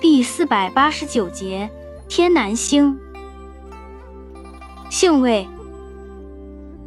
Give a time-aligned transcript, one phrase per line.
[0.00, 1.68] 第四百八十九节，
[2.08, 2.96] 天南星。
[4.88, 5.48] 性味：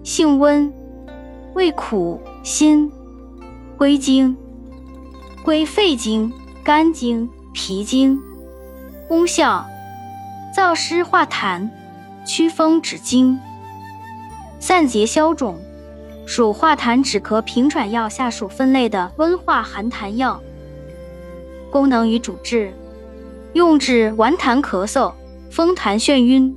[0.01, 0.73] 性温，
[1.53, 2.89] 味苦辛，
[3.77, 4.37] 归经：
[5.43, 6.31] 归肺经、
[6.63, 8.17] 肝经、脾经。
[9.09, 9.65] 功效：
[10.55, 11.69] 燥湿化痰，
[12.25, 13.37] 祛风止痉，
[14.57, 15.59] 散结消肿，
[16.25, 20.41] 属化痰止咳平喘药下属分类的温化寒痰药。
[21.69, 22.73] 功能与主治：
[23.53, 25.11] 用治顽痰咳嗽、
[25.49, 26.55] 风痰眩晕。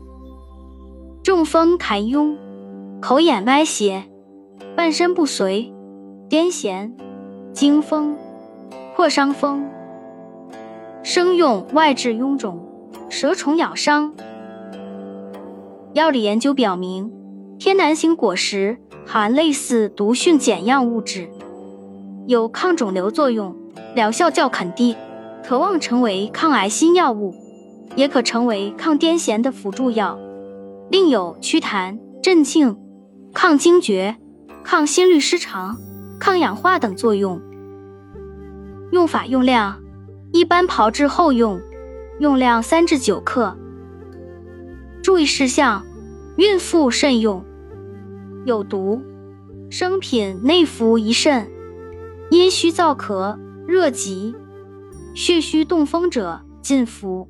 [1.25, 2.37] 中风痰痈、
[3.01, 4.05] 口眼歪斜、
[4.77, 5.73] 半身不遂、
[6.30, 6.93] 癫痫、
[7.52, 8.16] 惊风、
[8.95, 9.69] 破伤风。
[11.02, 12.65] 生用外治臃肿、
[13.11, 14.15] 蛇虫咬伤。
[15.95, 17.11] 药理研究表明，
[17.59, 21.29] 天南星果实含类似毒蕈碱样物质，
[22.27, 23.57] 有抗肿瘤作用，
[23.97, 24.95] 疗效较肯定，
[25.47, 27.35] 渴望成为抗癌新药物，
[27.96, 30.18] 也可成为抗癫痫的辅助药。
[30.91, 32.79] 另有祛痰、镇静、
[33.35, 34.16] 抗惊厥、
[34.63, 35.77] 抗心律失常、
[36.18, 37.43] 抗氧化等作用。
[38.91, 39.79] 用法用量：
[40.33, 41.61] 一般炮制后用，
[42.21, 43.55] 用量三至九克。
[45.02, 45.85] 注意事项：
[46.37, 47.45] 孕妇慎用，
[48.46, 49.02] 有毒。
[49.68, 51.51] 生品内服宜慎。
[52.30, 54.35] 阴虚燥咳、热疾、
[55.15, 57.29] 血虚动风者禁服。